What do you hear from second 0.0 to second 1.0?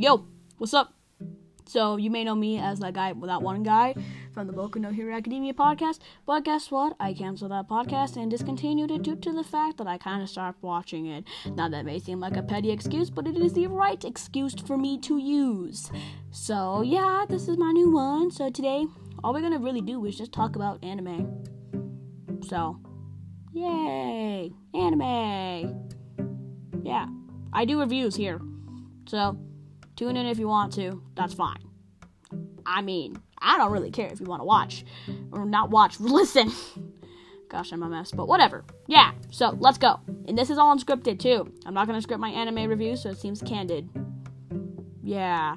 Yo, what's up?